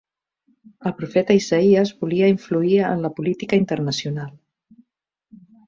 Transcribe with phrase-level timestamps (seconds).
[0.89, 4.35] El profeta Isaïes volia influir en la política internacional.